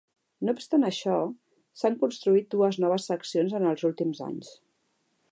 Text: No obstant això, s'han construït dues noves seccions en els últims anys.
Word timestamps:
No 0.47 0.53
obstant 0.57 0.85
això, 0.87 1.17
s'han 1.81 1.97
construït 2.03 2.49
dues 2.55 2.79
noves 2.85 3.05
seccions 3.11 3.53
en 3.59 3.69
els 3.73 3.85
últims 3.91 4.23
anys. 4.29 4.51